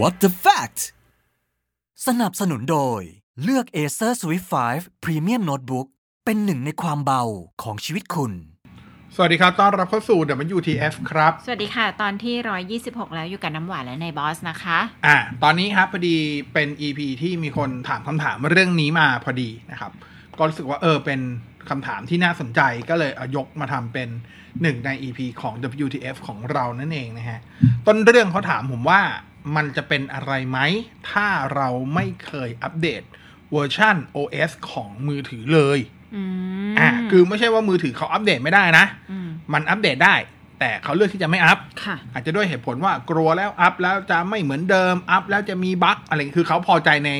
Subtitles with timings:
[0.00, 0.80] What the fact
[2.06, 3.00] สนับสนุนโดย
[3.42, 5.86] เลือก Acer Swift 5 Premium Notebook
[6.24, 7.22] เป็นหนึ่งในความเบา
[7.62, 8.32] ของชีวิตคุณ
[9.14, 10.18] สวัสดีครับ ต้อนรับเข้าสู่
[10.56, 16.16] WTF ครับ สวัสดีค่ะ ตอนที่ 126 แล้วอยู่กับน้ำหวานและในบอสนะคะ อ่า ตอนนี้ครับพอดี
[16.52, 19.92] เป็น EP ที่มีคนถามคำถามเรื่องนี้มาพอดีนะครับ
[20.38, 21.20] ก็รู้สึกว่าเออเป็น
[21.70, 24.08] คำถามที่น่าสนใจก็เลยเอายกมาทำเป็น
[24.62, 25.54] หนึ่งใน EP ของ
[25.84, 27.40] WTF ของเรานั่นเองนะฮะ
[27.86, 29.00] ต้นเรื่องเขาถามผมว่า
[29.56, 30.58] มันจะเป็นอะไรไหม
[31.10, 33.02] ถ้าเราไม่เคยอัปเดต
[33.52, 35.78] เวอร์ชัน OS ของมือถือเลย
[36.16, 36.22] อื
[36.70, 38.84] มอ่าคือไม่ใช่ว่ามือถือเขาอัปเดตไม่ได้นะ
[39.26, 40.14] มมันอัปเดตได้
[40.60, 47.10] แต่เขาเลือกที่จะไม่อัพค่ะอาจจะด้วยเหตุผลว่ากลัวแล้วอัพแล้วจะไม่เหมือนเดิม อัพแล้วจะมีบั๊กอะไรคือเขาพอใจใน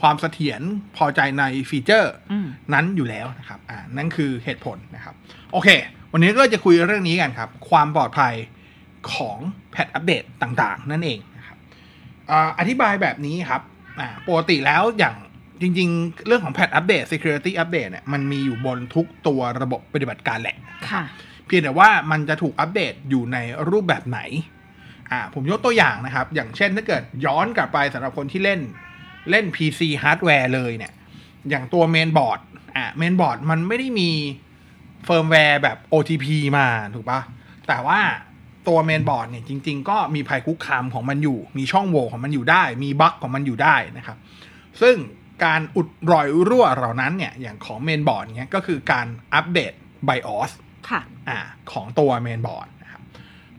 [0.00, 0.62] ความเสถียร
[0.96, 5.14] พอใจในฟีเจอร์อืมนั้นอยู่แล้วนะครับ อ่า นั่นคือเหตุผลนะครับ
[5.52, 5.68] โอเค
[6.12, 8.34] วันนี้ก็จะคุยเรื่องนี้กันครับ ความปลอดภัย
[9.14, 9.38] ของ
[9.70, 11.29] patch อัปเดตต่างๆ นั่นเองนะครับ
[12.30, 13.62] อ่าอธิบายแบบนี้ครับ
[14.00, 15.16] อ่าปกติแล้วอย่าง
[15.62, 20.56] จริง ๆ เรื่องของแพทอัปเดต security update เนี่ยมันมีอยู่บนทุกตัวระบบปฏิบัติการแหละ
[20.90, 21.02] ค่ะ
[21.46, 23.38] เพียงแต่ว่ามันจะถูกอัปเดตอยู่ใน
[23.70, 24.20] รูปแบบไหน
[25.10, 28.60] อ่าผมยกตัวอย่างนะครับ อย่างเช่นถ้าเกิดย้อนกลับไปสำหรับคนที่เล่น
[29.30, 30.92] เล่น PC ฮาร์ดแวร์เลยเนี่ย
[31.50, 32.40] อย่างตัวเมนบอร์ด
[32.76, 34.10] อ่าเมนบอร์ดมันไม่ได้มี
[35.04, 36.26] เฟิร์มแวร์แบบ OTA
[36.58, 37.20] มาถูกปะ
[37.68, 38.00] แต่ว่า
[38.68, 44.16] ตัวเมนบอร์ดเนี่ยจริง ๆ ก็มีภัยคุกคามของมันอยู่ มีช่องโหว่ของมันอยู่ได้ มีบั๊กของมันอยู่ได้นะครับ
[44.80, 44.96] ซึ่ง
[45.44, 49.72] การอุดรอยรั่วเหล่านั้นเนี่ยอย่างของเมนบอร์ดเนี่ยก็คือการอัปเดต
[50.08, 50.50] BIOS
[50.88, 51.38] ค่ะอ่า
[51.72, 53.02] ของตัวเมนบอร์ดนะครับ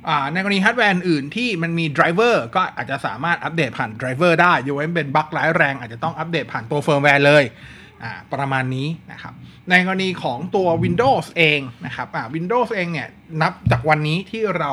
[0.07, 7.80] อ่าในกรณีฮาร์ดแวร์อื่นที่มันมีไดรเวอร์ก็อาจจะสามารถอัปเดตผ่านไดรเวอร์ได้ยกเว้นเป็นบั๊กร้ายแรงอาจจะต้องอัปเดตผ่านตัวเฟิร์มแวร์เลยอ่า
[8.33, 9.33] ประมาณนี้นะครับ
[9.69, 13.07] ในกรณีของตัว Windows เองนะครับอ่า Windows เองเนี่ย
[13.41, 14.71] นับจากวันนี้ที่เรา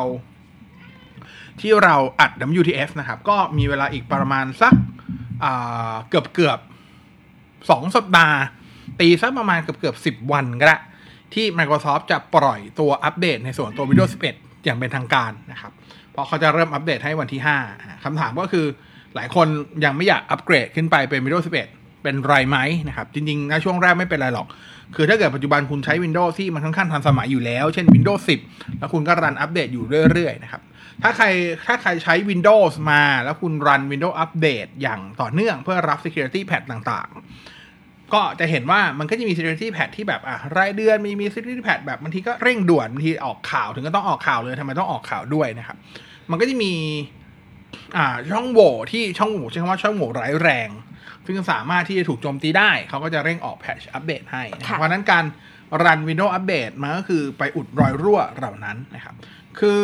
[1.61, 4.75] ที่เราอัด WTF นะครับ ก็มีเวลาอีกประมาณสัก
[6.09, 6.59] เกือบเกือบ
[7.71, 8.39] สองสัปดาห์
[9.01, 10.79] ตีสักประมาณเกือบเกือบสิบวันก็ได้
[11.35, 15.73] ที่ Microsoft จะปล่อยตัวอัปเดตในส่วนตัว Windows 11 อย่างเป็นทางการนะครับ
[16.13, 17.49] เพราะเขาจะเริ่มอัปเดตให้วันที่5
[17.83, 18.67] อ่าคำถามก็คือ
[19.15, 19.47] หลายคน
[19.85, 21.78] ยังไม่อยากอัปเกรดขึ้นไปเป็น Windows 11
[22.09, 22.59] เป็นไรไหม
[22.89, 24.47] นะครับ จริงๆนะช่วงแรกไม่เป็นไรหรอก
[24.97, 28.21] คือถ้าเกิดปัจจุบันคุณใช้ Windows ที่มันค่อนข้างทันสมัยอยู่แล้ว เช่น Windows
[28.51, 30.63] 10 แล้วคุณก็รันอัปเดตอยู่เรื่อยๆนะครับ
[31.03, 31.27] ถ้าใคร
[31.67, 45.77] ถ้าใครใช้ Windows มาแล้วคุณรัน Windows Update อย่างต่อเนื่องเพื่อรับ Security Patch ต่างๆ ก็จะเห็นว่ามันก็จะมี security patch ที่แบบอะรายเดือนมีมี security patch แบบบางทีก็เร่งด่วนบางทีออกข่าวถึงก็ต้องออกข่าวเลยทำไมต้องออกข่าวด้วยนะครับ
[46.31, 46.73] มันก็จะมี
[47.97, 50.69] อ่าช่องโหว่ที่ช่องโหว่ใช้คำว่าช่องโหว่ร้ายแรง
[51.29, 55.25] ซึ่งสามารถที่จะถูกโจมตีได้ เขาก็จะเร่งออก patch อัปเดตให้นะครับค่ะเพราะฉะนั้นการ
[55.85, 59.15] รัน Windows Update มันก็คือไปอุดรอยรั่วเหล่านั้นนะครับ
[59.59, 59.79] คือ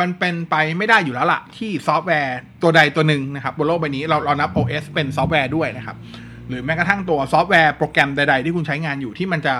[0.00, 5.96] มันเป็นไปไม่ได้อยู่แล้วล่ะ ที่ซอฟต์แวร์ตัวใดตัวหนึ่งนะครับบนโลกใบนี้เราเรานับ OS เป็นซอฟต์แวร์ด้วยนะครับ
[6.48, 9.54] หรือแม้กระทั่งตัวซอฟต์แวร์โปรแกรมใด ๆ ที่คุณใช้งานอยู่ที่มันจะ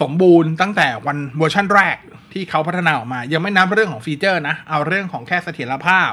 [0.00, 1.96] สมบูรณ์ตั้งแต่วันเวอร์ชันแรก
[2.32, 6.10] ที่เขาพัฒนาออกมา ยังไม่นับเรื่องของฟีเจอร์นะ เอาเรื่องของแค่เสถียรภาพ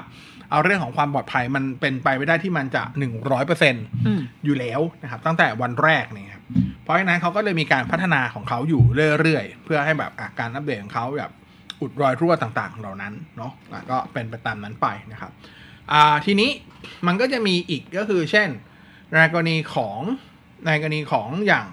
[0.52, 6.44] เอาเรื่องของความปลอดภัยมันเป็นไปไม่ได้ที่มันจะหนึ่งร้อยเปอร์เซ็นต์อืมอยู่แล้วนะครับ ตั้งแต่วันแรกเนี่ยครับ
[6.84, 8.84] เพราะฉะนั้นเขาก็เลยมีการพัฒนาของเขาอยู่
[9.22, 11.32] เรื่อยๆ เพื่อให้แบบอะการอัปเดตของเขาแบบ
[11.82, 15.32] อุดรอยรั่วต่างๆ เหล่านั้นเนาะอะก็เป็นไปตามนั้นไปนะครับ
[15.92, 16.50] อ่าทีนี้
[17.08, 18.50] มันก็จะมีอีกก็คือเช่น
[19.12, 20.00] ในกรณีของ
[20.66, 21.68] ในกรณีของอย่าง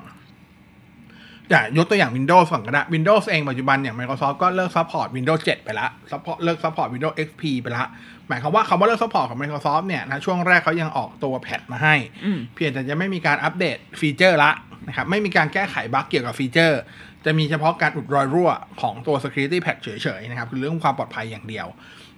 [1.50, 7.84] อย่างยกตัวอย่าง Windows ฝั่งก็ได้ Windows เองปัจจุบันอย่าง Microsoft ก็เลิก support Windows 7 ไปละซัพพอร์ตเลิกซัพพอร์ต Windows XP ไปละ
[8.28, 14.50] หมายความว่าคำว่าเลิก support ของ Microsoft เนี่ยนะช่วงแรกเขายังออกตัว patch มาให้อืมเพียงแต่จะไม่มีการอัปเดตฟีเจอร์ละ
[14.88, 16.80] นะครับไม่มีการแก้ไขบั๊กเกี่ยวกับฟีเจอร์
[17.24, 21.66] จะมีเฉพาะการอุดรอยรั่วของตัว security patch เฉยๆนะครับคือเรื่องความปลอดภัยอย่างเดียว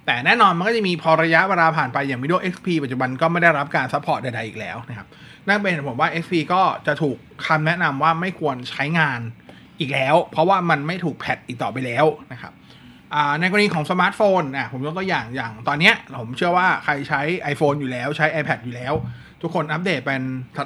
[0.07, 5.07] แต่แน่นอนมันก็จะมีพอระยะเวลาผ่านไปอย่าง Windows XP ปัจจุบันก็ไม่ได้รับการ support ใดๆอีกแล้วนะครับ
[5.49, 7.17] นั่นเป็นเหตุผลว่า XP ก็จะถูก
[7.47, 9.21] คำแนะนำว่าไม่ควรใช้งาน
[9.81, 12.53] อีกแล้ว เพราะว่ามันไม่ถูก patch อีกต่อไปแล้วนะครับ
[13.15, 17.21] อ่าในกรณีของสมาร์ทโฟนอะผมยกตัวอย่างอย่างตอนเนี้ยผมเชื่อว่าใครใช้
[17.53, 18.95] iPhone อยู่แล้วใช้ iPad อยู่แล้ว
[19.43, 20.23] ทุกคนอัปเดตเป็น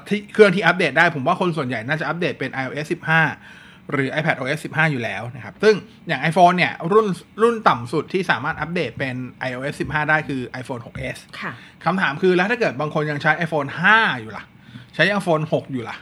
[0.09, 5.75] ที่เครื่องที่อัปเดตได้ ผมว่าคนส่วนใหญ่น่าจะอัปเดตเป็น iOS 15 หรือ iPad OS 15 อยู่แล้วนะครับ ซึ่ง
[6.09, 7.07] อย่าง iPhone เนี่ยรุ่น
[7.43, 9.17] รุ่นต่ำสุดที่สามารถอัปเดตเป็น
[9.49, 11.53] iOS 15 ได้คือ iPhone 6s ค่ะ
[11.85, 14.45] คำถามคือแล้วถ้าเกิดบางคนยังใช้ iPhone 5 อยู่ล่ะ
[14.95, 15.97] ใช้ iPhone 6 อยู่ล่ะ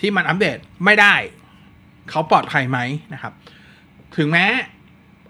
[0.00, 1.14] ที่มันอัปเดตไม่ได้
[2.10, 2.78] เขาปลอดภัยไหม
[3.14, 3.32] นะครับ
[4.16, 4.46] ถึงแม้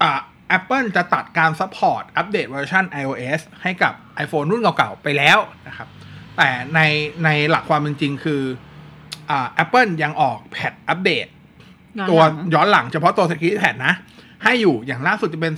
[0.02, 0.20] อ่า
[0.56, 3.92] Apple จะตัดการ support อัปเดตเวอร์ชัน iOS ให้กับ
[4.24, 5.38] iPhone รุ่นเก่าๆ ไปแล้ว
[5.68, 5.88] นะครับ
[6.36, 6.80] แต่ใน
[7.24, 8.42] ในหลักความเป็นจริงคือ
[9.30, 11.26] อ่า Apple ยังออก patch อัปเดต
[11.98, 13.94] ย้อนตัวหลังย้อนหลังเฉพาะตัว Security Patch นะ
[14.44, 15.52] ให้อยู่อย่างล่าสุดจะเป็น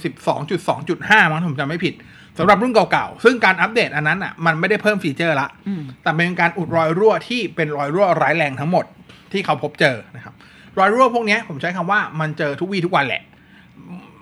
[0.65, 1.95] 12.2.5 มั้งผมจำไม่ผิด
[2.39, 8.85] สำหรับรุ่นเก่าๆ ซึ่งการอัปเดตอันนั้นอะมันไม่ได้เพิ่มฟีเจอร์ละอืมแต่เป็นการอุดรอยรั่วที่เป็นรอยรั่วร้ายแรงทั้งหมด
[9.33, 10.35] ที่เขาพบเจอนะครับ
[10.79, 13.23] รอยรั่วพวกเนี้ยผมใช้คำว่ามันเจอทุกวี่ทุกวันแหละ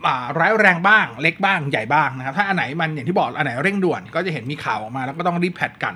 [0.06, 5.94] อ่าร้ายแรงบ้างเล็กบ้างใหญ่บ้างนะครับ ถ้าอันไหนมันอย่างที่บอกอันไหนเร่งด่วนก็จะเห็นมีข่าวออกมา แล้วก็ต้องรีบแพทกัน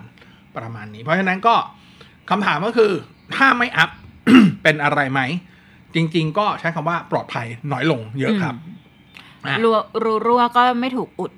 [0.56, 1.54] ประมาณนี้ เพราะฉะนั้นก็
[2.30, 2.92] คำถามก็คือ
[3.36, 3.90] ถ้าไม่อัพ
[4.62, 5.20] เป็นอะไรไหม
[5.98, 8.54] จริง ๆ ก็ใช้คำว่าปลอดภัยน้อยลงเยอะครับ
[9.46, 11.32] อะรัรูรั่วก็ไม่ถูกอุด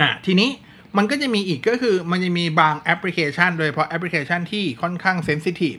[0.00, 0.50] อ่า ทีนี้
[0.96, 5.76] มันก็จะมีอีกก็คือมันจะมีบางแอปพลิเคชัน โดยเฉพาะแอปพลิเคชันที่ค่อนข้าง sensitive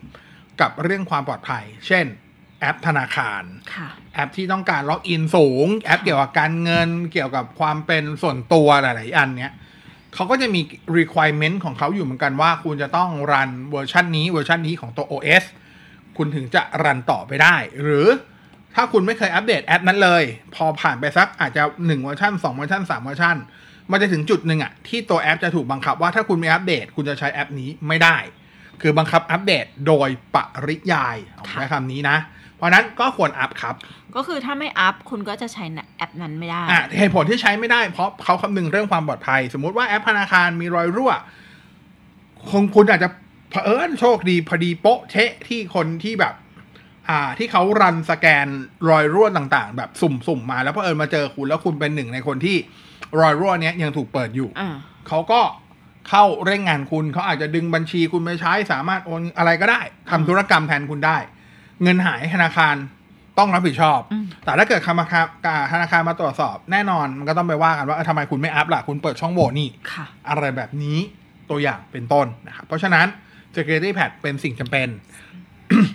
[0.62, 2.06] กับเรื่องความปลอดภัย เช่น
[2.60, 3.44] แอปธนาคาร
[3.74, 9.54] ค่ะแอปที่ต้องการ login สูง แอปเกี่ยวกับการเงิน เกี่ยวกับความเป็นส่วนตัวหลาย ๆ อันเนี้ย
[10.14, 10.62] เขาก็จะมี
[10.98, 15.44] requirement ของเขาอยู่เหมือนกันว่า คุณจะต้อง run เวอร์ชันนี้เวอร์ชันนี้ของตัว OS
[16.18, 18.08] คุณถึงจะ run ต่อไปได้ หรือ
[18.76, 20.24] ถ้าคุณไม่เคยอัปเดตแอปนั้นเลย
[20.56, 23.36] พอผ่านไปสักอาจจะ1เวอร์ชัน2เวอร์ชัน3เวอร์ชัน
[23.92, 28.18] มันจะถึงจุดหนึ่งอะที่ตัวแอปจะถูกบังคับว่าถ้าคุณไม่อัปเดต คุณจะใช้แอปนี้ไม่ได้
[28.82, 30.38] คือบังคับอัปเดตโดยป
[30.68, 32.18] ริยายผมใช้คำนี้นะ
[32.56, 33.76] เพราะฉะนั้นก็ควรอัพครับ
[34.16, 35.66] ก็คือถ้าไม่อัพคุณก็จะใช้
[35.98, 41.12] แอปนั้นไม่ได้อะเหตุผลที่ใช้ไม่ได้เพราะเขาคำนึงเรื่องความปลอดภัย สมมุติว่าแอปธนาคารมีรอยรั่ว
[42.52, 43.10] คงคุณอาจจะ
[43.54, 46.34] เผอิญโชคดีพอดีโป๊ะเชะที่คนที่แบบ
[47.10, 48.48] อ่าที่เขารันสแกน
[48.90, 52.58] รอยรั่วต่างๆ แบบสุ่มๆมาแล้วเผอิญมาเจอคุณแล้วคุณเป็นหนึ่งในคนที่
[53.20, 54.70] รอยรั่วเนี้ยยังถูกเปิดอยู่อ่า
[55.08, 55.42] เขาก็
[56.10, 61.18] เข้าเร่งงานคุณเขาอาจจะดึงบัญชีคุณไปใช้ สามารถโอนอะไรก็ได้ทำธุรกรรมแทนคุณได้
[61.84, 62.76] เงินหายธนาคาร
[63.38, 65.26] ต้องรับผิดชอบอืมแต่ถ้าเกิดธนาคาร
[65.72, 70.98] ธนาคารมาตรวจสอบ แน่นอนมันก็ต้องไปว่ากันว่าเออทำไมคุณไม่อัพล่ะ คุณเปิดช่องโหว่นี่ค่ะอะไรแบบนี้
[71.50, 73.08] ตัวอย่างเป็นต้นนะครับ เพราะฉะนั้น
[73.56, 74.90] security patch เป็นสิ่งจำเป็น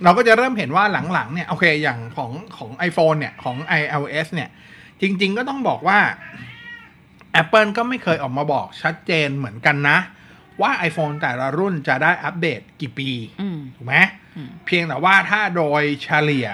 [0.04, 4.50] เราก็จะเริ่มเห็นว่าหลังๆ เนี่ย โอเค อย่างของของ iPhone เนี่ย ของ iOS เนี่ย
[5.00, 5.98] จริง ๆ ก็ต้องบอกว่า
[7.42, 9.98] Apple ก็ไม่เคยออกมาบอกชัดเจนเหมือนกันนะ
[10.62, 13.10] ว่า iPhone แต่ละรุ่นจะได้อัปเดตกี่ปี
[13.40, 13.96] อืมถูกไหม
[14.36, 16.48] อืมเพียงแต่ว่าถ้าโดยเฉลี่ย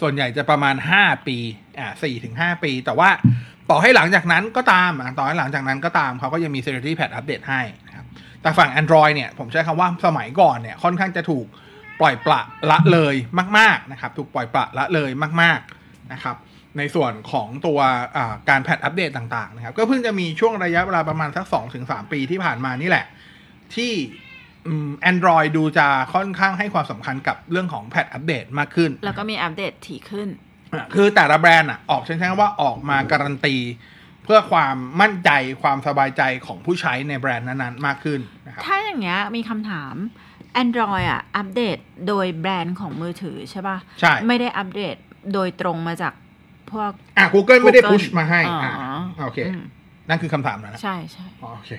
[0.00, 1.36] ส่วนใหญ่จะประมาณ 5 ปี
[1.78, 3.10] อ่า4ถึง5ปี แต่ว่า
[3.70, 7.87] ต่อให้หลังจากนั้นก็ตามอะต่อให้หลังจากนั้นก็ตาม เขาก็ยังมี security patch อัปเดตให้นะครับ
[8.42, 11.46] แต่ฝั่ง Android เนี่ยผมใช้คำว่าสมัยก่อนเนี่ยค่อนข้างจะถูก
[12.00, 12.40] ปล่อยปละ
[12.70, 13.14] ละเลย
[13.58, 15.10] มากๆนะครับถูกปล่อยปละละเลย
[15.42, 16.36] มากๆนะครับ
[16.78, 17.78] ในส่วนของตัว
[18.16, 21.44] อ่าการแพทอัปเดตต่างๆนะครับก็เพิ่งจะมีช่วงระยะเวลาประมาณสัก
[21.78, 23.06] 2-3 ปีที่ผ่านมานี่แหละ
[23.74, 23.92] ที่
[25.02, 30.28] แอนดรอยดูจะค่อนข้างให้ความสำคัญกับเรื่องของแพทอัปเดตมากขึ้น แล้วก็มีอัปเดตถี่ขึ้น
[30.72, 35.30] อะคือแต่ละแบรนด์อะออกใช้คำว่าออกมาการันตีเพื่อความมั่นใจ
[35.62, 39.94] ความสบายใจของผู้ใช้ในแบรนด์นั้นๆ มากขึ้นนะครับถ้าอย่างเงี้ยมีคำถาม
[40.62, 41.78] Android อะอัปเดต
[42.08, 44.96] โดยแบรนด์ของมือถือใช่ป่ะใช่ไม่ได้อัปเดต
[45.34, 46.12] โดยตรงมาจาก
[46.72, 48.90] พวกอะ Google ไม่ได้ Google พุชมาให้อ๋ออะอ๋อ
[49.24, 49.62] โอเคอืม
[50.08, 51.72] นั่นคือคำถามนะใช่ใช่อ๋อโอเค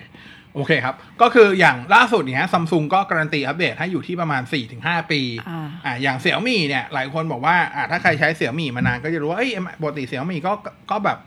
[0.54, 4.42] โอเคครับ ก็คืออย่างล่าสุดเนี้ยซัมซุงก็การันตีอัปเดตให้อยู่ที่ประมาณ
[4.76, 9.50] 4-5 ปีอ่าอ่าอย่าง Xiaomi เนี่ย หลายคนบอกว่าอ่าถ้าใครใช้ Xiaomi มานานก็จะรู้ว่าเอ้ย
[9.82, 10.52] ปกติ Xiaomi ก็
[10.90, 11.18] ก็แบบ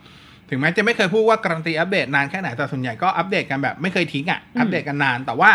[0.50, 5.50] ถึงแม้จะไม่เคยพูดว่าการันตีอัปเดตนานแค่ไหนแต่ส่วนใหญ่ก็อัปเดตกันแบบไม่เคยทิ้งอะอืมอัปเดตกันนาน แต่ว่า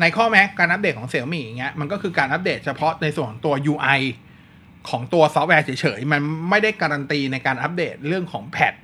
[0.00, 4.00] ในข้อแม้การอัปเดตของ Xiaomi อย่างเงี้ยมันก็คือการอัปเดตเฉพาะในส่วนของตัว UI
[4.90, 6.20] ของตัวซอฟต์แวร์เฉยๆ มัน
[6.50, 8.74] ไม่ได้การันตีในการอัปเดตเรื่องของ patch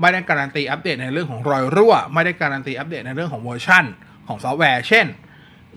[0.00, 3.84] ไม่ได้การันตีอัปเดตในเรื่องของรอยรั่ว ไม่ได้การันตีอัปเดตในเรื่องของเวอร์ชัน
[4.28, 5.06] ของซอฟต์แวร์ เช่น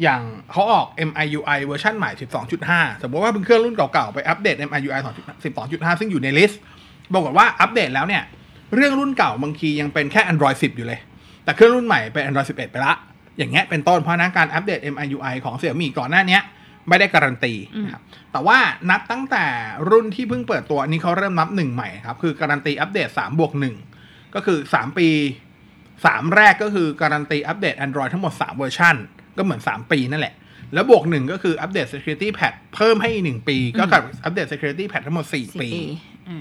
[0.03, 2.11] อย่างเขาออก MIUI เวอร์ชันใหม่
[2.57, 5.01] 12.5 สมมติว่าเป็นเครื่องรุ่นเก่าๆ ไปอัปเดต MIUI
[5.45, 8.23] 12.5 ซึ่งอยู่ใน list ปรากฏว่าอัปเดตแล้วเนี่ย
[8.75, 10.99] เครื่องรุ่นเก่าบางทียังเป็นแค่ Android 10 อยู่เลย
[11.43, 12.93] แต่เครื่องรุ่นใหม่เป็น Android 11 ไปละ
[13.37, 16.41] อย่างเงี้ยเป็นต้นเพราะฉะนั้นการอัปเดต MIUI ของ Xiaomi ก่อนหน้าเนี้ย
[16.87, 18.57] ไม่ได้การันตีนะครับ แต่ว่า
[18.89, 19.45] นับตั้งแต่
[19.89, 23.51] รุ่นที่เพิ่งเปิดตัวอันนี้เขาเริ่มนับหนึ่งใหม่ครับ คือการันตีอัปเดต3บวก
[23.93, 25.09] 1ก็คือ 3 ปี
[25.73, 28.95] 3 แรกก็คือการันตีอัปเดต Android ทั้งหมด 3 เวอร์ชัน
[29.37, 30.33] ก็เหมือน 3 ปีนั่นแหละ
[30.73, 35.69] แล้วบวกหนึ่งก็คืออัปเดต Security Patch เพิ่มให้อีกหนึ่งปี ก็กับอัปเดต Security Patch ทั้งหมดสี่4ปี
[36.29, 36.37] ปี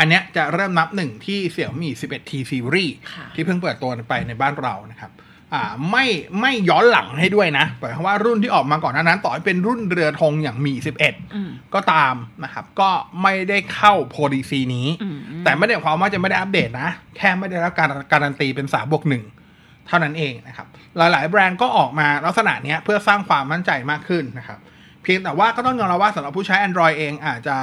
[0.00, 5.12] อืมอันเนี้ยจะเริ่มนับหนึ่งที่เสี่ยมี่ 11T Series ค่ะที่เพิ่งเปิดตัวไปในบ้านเรานะครับ
[5.54, 6.06] อ่าไม่
[6.40, 10.72] ไม่ย้อนหลังให้ด้วยนะหมายความว่ารุ่นที่ออกมาก่อนหน้านั้น ต่อให้เป็นรุ่นเรือธงอย่างมี
[11.04, 12.14] 11อืมก็ตาม
[12.44, 12.90] นะครับ ก็
[13.22, 20.66] ไม่ได้เข้า policy นี้อืมแต่ไม่ได้หมายความว่าจะไม่ได้อัปเดตนะ แค่ไม่ได้รับการการันตีเป็น3บวก1เท่านั้นเองนะครับ
[20.96, 24.58] หลาย ๆ แบรนด์ก็ออกมาลักษณะเนี้ยเพื่อสร้างความมั่นใจมากขึ้นนะครับ
[25.02, 27.56] เพียงแต่ว่าก็ต้องยอมรับว่าสำหรับผู้ใช้ Android เองอาจจะ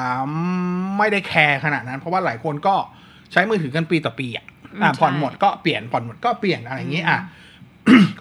[0.97, 2.75] ไม่ได้แคร์ขนาดนั้น เพราะว่าหลายคนก็
[3.31, 4.45] ใช้มือถือกันปีต่อปีอะ
[4.81, 7.19] อะใช่ผ่อนหมดก็เปลี่ยนผ่อนหมดก็เปลี่ยนอะไรอย่างนี้อะ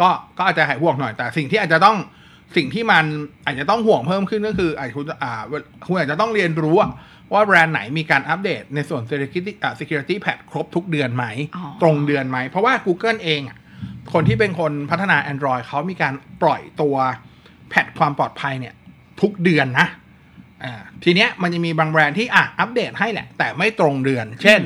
[0.01, 0.09] ก็
[0.39, 1.97] ก็อาจจะหายห่วงหน่อย แต่สิ่งที่อาจจะต้อง
[2.57, 3.05] สิ่งที่มัน
[3.47, 5.43] อาจจะต้องห่วงเพิ่มขึ้นก็คืออาจจะคุณอ่า
[5.87, 6.91] คุณอาจจะต้องเรียนรู้อะ
[7.33, 11.25] ว่าแบรนด์ไหนมีการอัปเดตในส่วน security อ่า security patch ครบทุกเดือนไหม
[11.57, 13.59] อ๋อตรงเดือนไหม เพราะว่า Google เองอะ
[14.13, 16.97] คนที่เป็นคนพัฒนา Android เขามีการปล่อยตัว
[17.69, 18.75] แพทความปลอดภัยเนี่ย
[19.21, 19.87] ทุกเดือนนะ
[20.65, 24.61] อ่าทีเนี้ยมันจะมีบางแบรนด์ที่อะอัปเดตให้แหละ แต่ไม่ตรงเดือน เช่น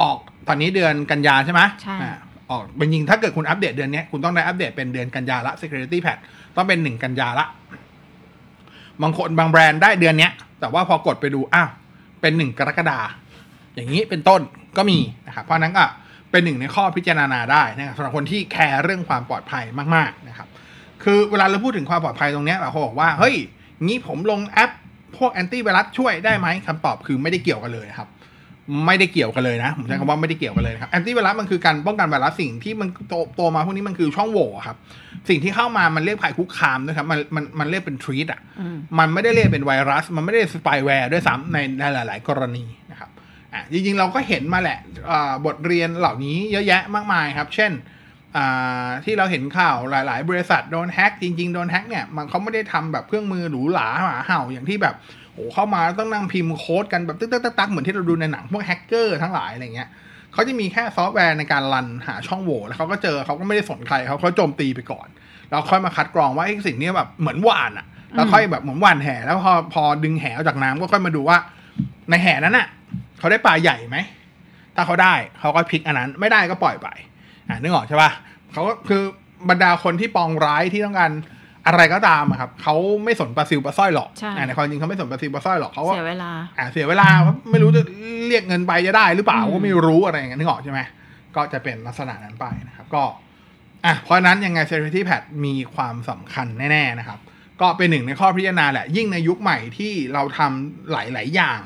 [0.00, 0.16] ออก
[0.48, 2.16] ตอนนี้เดือนกันยาใช่ไหมใช่อ่า
[2.50, 6.20] ออกเป็นจริงถ้าเกิดคุณอัปเดตเดือนเนี้ยคุณต้องได้อัปเดตเป็นเดือนกันยาละ security patch
[6.56, 7.46] ต้องเป็นหนึ่งกันยาละ
[9.02, 11.70] บางคนบางแบรนด์ได้เดือนเนี้ย แต่ว่าพอกดไปดูอ้าว
[12.20, 12.98] เป็นหนึ่งกรกฎา
[13.74, 14.40] อย่างนี้เป็นต้น
[14.76, 15.84] ก็มีนะครับเพราะฉะนั้นก็
[16.30, 20.48] เป็นหนึ่งในข้อพิจารณาได้นะครับสำหรับคนที่แคร์เรื่องความปลอดภัยมาก ๆนะครับ
[21.02, 23.36] คือเวลาเราพูดถึงความปลอดภัยตรงเนี้ยบางคนบอกว่าเฮ้ย
[23.86, 24.70] งี้ผมลงแอป
[25.18, 28.08] พวกแอนตี้ไวรัสช่วยได้ไหมคำตอบคือไม่ได้เกี่ยวกันเลยครับ
[28.86, 34.76] ไม่ได้เกี่ยวกันเลยนะผมใช้คำว่าไม่ได้เกี่ยวกันเลยนะครับแอนตี้ไวรัสมันคือการป้องกันไวรัสสิ่งที่มันโตโตมาพวกนี้มันคือช่องโหว่ครับ
[35.28, 43.10] สิ่งที่เข้ามามันเรียกภัยคุกคามด้วยครับมันมันมันเรียกเป็น threat อะอืมมันไม่ได้เรียกเป็นไวรัส มันไม่ได้สปายแวร์ด้วยซ้ำในในหลาย ๆ กรณีนะครับ
[43.54, 44.78] อะจริงๆเราก็เห็นมาแหละ
[45.10, 47.99] อ่าบทเรียนเหล่านี้เยอะแยะมากมายครับ เช่นอ่า
[49.04, 54.94] ที่เราเห็นข่าวหลาย ๆ บริษัทโดนแฮ็กจริง ๆ โดนแฮ็กเนี่ยมันเขาไม่ได้ทำแบบเครื่องมือหรูหราหมาเห่าอย่างที่แบบ
[55.34, 59.88] โอ้เข้ามาต้องนั่งพิมพ์โค้ดกันแบบตึ๊กตึ๊กตักเหมือนที่เราดูในหนังพวกแฮกเกอร์ทั้งหลายอะไรเงี้ย
[60.32, 65.08] เขาจะมีแค่ซอฟต์แวร์ในการ run หาช่องโหว่แล้วเขาก็เจอเขาก็ไม่ได้สนใครเขาเขาโจมตีไปก่อน
[65.50, 71.38] แล้วค่อยมาคัดกรองว่าไอ้สิ่งนี้แบบเหมือนหว่านอะแล้วค่อยแบบเหมือนหว่านแหแล้วพอพอดึงแหออกจากน้ำก็ค่อยมาดูว่า
[72.10, 72.66] ในแหนั้นอะ
[73.18, 73.98] เขาได้ปลาใหญ่ไหม
[74.74, 76.88] ถ้าเขาได้เขาก็ pick อันนั้น ไม่ได้ก็ปล่อยไป
[77.50, 78.10] อ่านึกออกใช่ปะ
[78.52, 79.02] เขาก็คือ
[79.50, 81.12] บรรดาคนที่ปองร้ายที่ต้องการ
[81.66, 87.82] อะไรก็ตามอะครับเขาไม่สนปลาซิวปลาสร้อยหรอกใช่อ่าในความจริงเขาไม่สนปลาซิวปลาสร้อยหรอกเขาก็เสียเวลาอ่าเสียเวลาเขาไม่รู้จะ
[88.28, 90.80] เรียกเงินไปจะได้หรือเปล่าอืมก็ไม่รู้อะไรอย่างเงี้ยนึกออกใช่ไหม
[91.36, 93.02] ก็จะเป็นลักษณะนั้นไปนะครับ ก็
[93.84, 97.18] อะเพราะฉะนั้นยังไง security patch มีความสำคัญแน่ ๆ นะครับ
[97.60, 101.60] ก็เป็นหนึ่งในข้อพิจารณาแหละ ยิ่งในยุคใหม่ที่เราทำหลาย ๆ อย่าง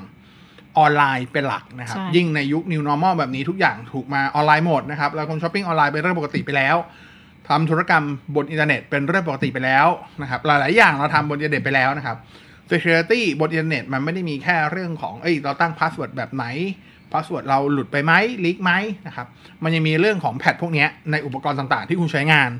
[0.78, 6.76] ออนไลน์เป็นหลักนะครับใช่ยิ่งในยุค new normal แบบนี้ทุกอย่างถูกมาออนไลน์หมดนะครับเราคงช้อปปิ้งออนไลน์เป็นเรื่องปกติไปแล้ว
[7.49, 8.04] ทำธุรกรรม
[8.37, 9.87] บนอินเทอร์เน็ตเป็นเรื่องปกติไปแล้ว
[10.23, 12.16] นะครับ หลาย ๆ อย่างเราทำบนอินเทอร์เน็ตไปแล้วนะครับ
[12.71, 16.45] security บนอินเทอร์เน็ตมันไม่ได้มีแค่เรื่องของเอ้ยเราตั้ง password แบบไหน
[17.12, 18.12] password เราหลุดไปไหม
[18.45, 18.71] leak ไหม
[19.07, 19.26] นะครับ
[19.64, 22.50] มันยังมีเรื่องของ patch พวกเนี้ยในอุปกรณ์ต่างๆ ที่คุณใช้งาน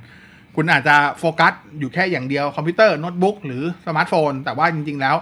[0.57, 5.17] คุณอาจจะโฟกัสอยู่แค่อย่างเดียวคอมพิวเตอร์โน้ตบุ๊กหรือสมาร์ทโฟน แต่ว่าจริง ๆ แล้ว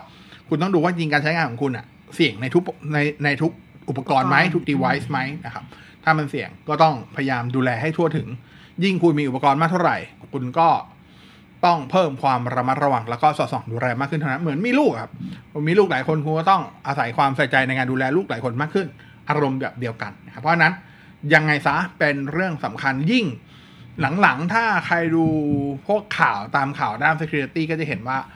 [0.49, 3.53] คุณต้องดูว่าจริงการใช้งานของคุณอะ เสี่ยงในทุกในในทุก
[3.89, 5.65] อุปกรณ์ไหมทุก device ไหมนะครับ
[6.05, 8.29] ถ้ามันเสี่ยงก็ต้องพยายามดูแลให้ทั่วถึง
[8.85, 9.99] ยิ่งคุณมีอุปกรณ์มากเท่าไหร่
[10.33, 10.69] คุณก็
[11.67, 15.13] ต้องเพิ่มความระมัดระวังแล้วก็สอดส่องดูแลมากขึ้นเท่านั้นเหมือนมีลูกอะครับ
[15.53, 18.87] ผมมีลูกหลายคนคุณก็ต้องอาศัยความใส่ใจในการดูแลลูกหลายคนมากขึ้น
[19.29, 20.75] อารมณ์แบบเดียวกันนะครับเพราะฉะนั้น
[21.35, 23.27] ยังไงซะเป็นเรื่องสำคัญยิ่ง
[24.21, 25.27] หลังๆ ถ้าใครดู
[25.87, 28.33] พวกข่าวตามข่าวด้าน security ก็จะเห็นว่าอา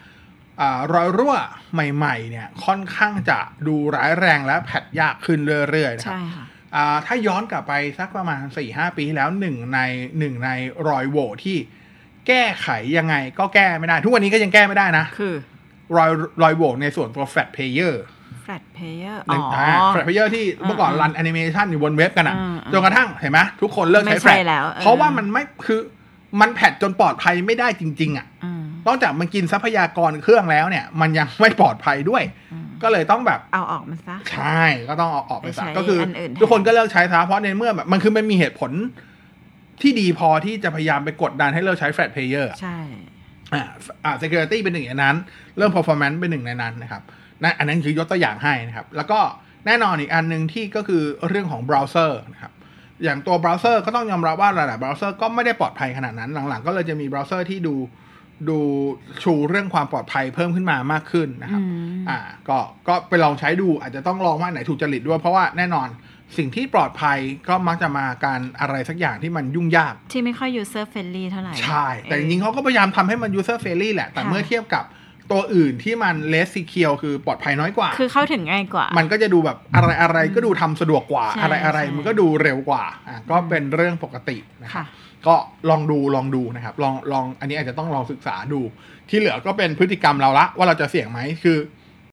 [0.95, 1.35] รอยรั่ว
[1.73, 6.45] ใหม่ๆเนี่ยค่อนข้างจะดูร้ายแรงและ patch ยากขึ้นเรื่อยๆนะครับใช่ค่ะ
[6.77, 9.81] อ่าถ้าย้อนกลับไปสักประมาณ4-5 ปีที่แล้วหนึ่งใน
[10.19, 10.51] หนึ่งใน
[10.89, 11.57] รอยโหว่ที่
[12.27, 15.33] แก้ไขยังไงก็แก้ไม่ได้ ทุกวันนี้ก็ยังแก้ไม่ได้นะ คือ
[15.97, 16.11] รอย
[16.43, 17.95] รอยโหว่ในส่วนตัว Flash Player
[18.45, 25.81] Flash Player หนึ่งอ๋อ Flash Playerอร์ที่เมื่อก่อนอ่า run แอนิเมชันอยู่บนเว็บกันอะอ่าจนกระทั่งเห็นไหมทุกคนเลิกใช้ไม่แฟลใช่แล้วเออเพราะว่ามันไม่คือ
[26.41, 28.56] มัน patch จนปลอดภัยไม่ได้จริง ๆ อะอืม
[28.87, 38.73] นอกจากมันกินทรัพยากรเครื่องแล้วเนี่ย มันยังไม่ปลอดภัยด้วยอืมก็เลยต้องแบบเอาออกมาซะ ใช่ก็ต้องเอาออกไปไปใช้ซะก็คืออันอื่นแทนทุกคนก็เลิกใช้ซะเพราะในเมื่อแบบมันคือมันมีเหตุผล
[39.83, 42.79] ที่ดีพอที่จะพยายามไปกดดันให้เลิกใช้ Flash Player ใช่
[43.55, 43.63] อ่า
[44.05, 45.17] อ่า security เป็นหนึ่งในนั้น
[45.57, 47.03] เรื่อง performance เป็นหนึ่งในนั้นนะครับ
[47.43, 49.21] นั่นอันนั้นคือยกตัวอย่างให้นะครับ แล้วก็
[49.67, 52.53] แน่นอนอีกอันหนึ่งที่ก็คือเรื่องของเบราว์เซอร์นะครับ
[53.05, 57.75] อย่างตัวเบราว์เซอร์ก็ต้องยอมรับว่าหลายๆเบราว์เซอร์ก็ไม่ได้ปลอดภัยขนาดนั้น หลังๆ ก็เลยจะมีเบราว์เซอร์ที่ดู
[58.49, 58.59] ดู
[59.23, 65.89] ชูเรื่องความปลอดภัยเพิ่มขึ้นมามากขึ้นนะครับอืมอ่า ก็ก็ไปลองใช้ดูอาจจะต้องลองว่าไหนถูกจริตด้วย เพราะว่าแน่นอน
[66.37, 74.85] สิ่งที่ปลอดภัยก็มักจะมาการอะไรสักอย่างที่มันยุ่งยาก ที่ไม่ค่อย user friendly เท่าไหร่ ใช่ แต่จริงๆเขาก็พยายามทำให้มัน user friendly แหละ แต่ค่ะเมื่อเทียบกับ
[75.33, 84.85] ตัวอื่นที่มัน less secure คือปลอดภัยน้อยกว่า คือเข้าถึงง่ายกว่า มันก็จะดูแบบอะไรอะไรก็ดูทำสะดวกกว่าใช่อะไรอะไรใช่มันก็ดูเร็วกว่าอะก็เป็นเรื่องปกตินะครับค่ะ
[85.27, 85.35] ก็
[85.71, 88.61] ลองดูลองดูนะครับ ลองลองอันนี้อาจจะต้องลองศึกษาดู
[89.09, 91.59] ที่เหลือก็เป็นพฤติกรรมเราละว่าเราจะเสี่ยงไหมคือ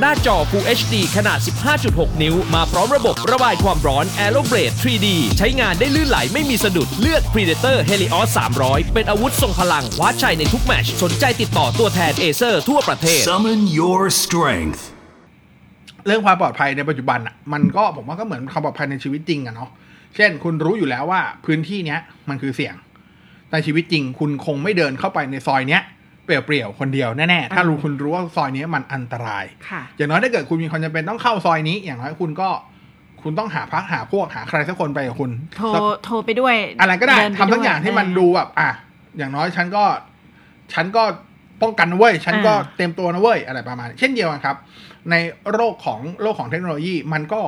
[0.00, 1.38] หน้าจอ Full HD ขนาด
[1.80, 5.06] 15.6 นิ้ว มาพร้อมระบบระบายความร้อน Aeroblade 3D
[5.38, 8.28] ใช้งานได้ลื่นไหลไม่มีสะดุดเลือก Predator Helios
[8.60, 14.80] 300 เป็นอาวุธทรงพลังคว้าชัยในทุกแมตช์สนใจติดต่อตัวแทนเอเซอร์ทั่วประเทศ Summon your strength.
[16.06, 19.70] เรื่องความปลอดภัยในปัจจุบันอะมันก็ผมว่าก็เหมือนความปลอดภัยในชีวิตจริงอะเนาะ
[20.16, 22.74] เช่น คุณรู้อยู่แล้วว่าพื้นที่เนี้ยมันคือเสี่ยง
[23.52, 25.82] ในชีวิตจริง คุณคงไม่เดินเข้าไปในซอยเนี้ย
[26.30, 32.48] เปลี่ยวๆคนเดียวแน่ๆ ถ้ารู้คุณรู้ว่าซอยเนี้ยมันอันตรายค่ะอย่างน้อยถ้าเกิดคุณมีความจำเป็นต้องเข้าซอยนี้ อย่างน้อยคุณก็
[33.22, 38.70] คุณต้องหาพักหาพวกหาใครสักคนไปกับคุณ โทรสักโทรไปด้วย อะไรก็ได้เนปทำทุกอย่างด้วที่มันเออดูแบบอะ
[39.18, 39.84] อย่างน้อยฉันก็
[40.72, 41.02] ฉันก็
[41.62, 44.56] ป้องกันนะเว้ย ฉันก็อ่าเต็มตัวนะเว้ยอะไรประมาณนี้เช่นเดียวกันครับ
[45.10, 45.14] ใน
[45.52, 47.40] โลกของโลกของเทคโนโลยีมันก็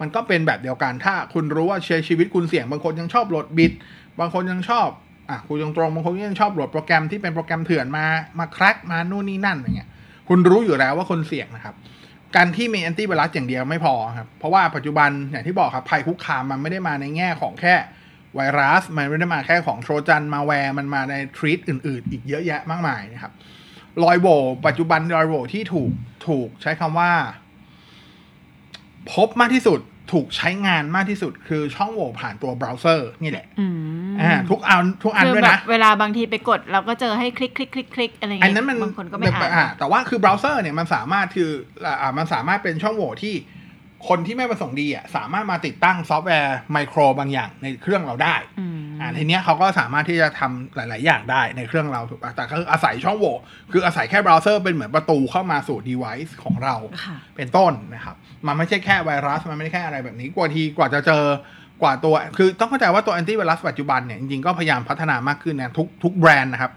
[0.00, 3.72] มันก็เป็นแบบเดียวกัน ถ้าคุณรู้ว่าเชียชีวิตคุณเสี่ยง บางคนยังชอบโหลดบิต
[4.20, 4.88] บางคนยังชอบ
[5.30, 8.06] อะคุณตรงๆบางคนยังชอบโหลดโปรแกรมที่เป็นโปรแกรมเถื่อนมา
[8.38, 9.88] มาแคร็กมานู่นนี่นั่นอย่างเงี้ย
[10.28, 11.74] คุณรู้อยู่แล้วว่าคุณเสี่ยงนะครับ
[12.36, 17.74] การที่มีแอนตี้ไวรัสอย่างเดียวไม่พอครับ เพราะว่าปัจจุบันอย่างที่บอกครับภัยคุกคามมันไม่ได้มาในแง่ของแค่
[18.34, 23.32] ไวรัส มันไม่ได้มาแค่ของโทรจันมัลแวร์มันมาใน threat อื่น ๆ อีกเยอะแยะมากมายนะครับ
[24.02, 24.28] รอยโหว่
[24.66, 25.92] ปัจจุบันรอยโหว่ที่ถูก
[26.26, 27.12] ถูกใช้คำว่า
[29.12, 29.80] พบมากที่สุด
[30.12, 33.66] ถูกใช้งานมากที่สุดคือช่องโหว่ผ่านตัวเบราว์เซอร์นี่แหละอื
[34.10, 41.50] มอ่าทุกอันทุกอันคือด้วยแบนะบเวลาบางทีไปกดเราก็เจอให้คลิกคลิกคลิกคลิกอะไรอย่างอันเงี้ยนั้นมันบางคนก็ไม่อ่านแต่ว่าคือเบราว์เซอร์เนี่ยมันสามารถคือ
[42.00, 43.34] อ่ามันสามารถเป็นช่องโหว่ที่
[44.08, 53.34] คนที่ไม่ประสงค์ดีอะสามารถมาติดตั้งซอฟต์แวร์ไมโครบางอย่างในเครื่องเราได้อืมอ่าทีเนี้ยเขาก็สามารถที่จะทำหลาย ๆ อย่างได้ในเครื่องเราถูกปะแต่ก็คืออาศัยช่องโหว่
[53.72, 61.24] คืออาศัยแค่เบราว์เซอร์เป็นเหมือนประตูเข้ามาสู่ device ของเราค่ะเป็นต้นนะครับ มันไม่ใช่แค่ไวรัส มันไม่ได้แค่อะไรแบบนี้กว่าทีกว่าจะเจอ
[61.82, 66.72] กว่าตัว คือต้องเข้าใจว่าตัวแอนตี้ไวรัสปัจจุบันเนี่ยจริง ๆ ก็พยายามพัฒนามากขึ้นนะทุกทุกแบรนด์นะครับ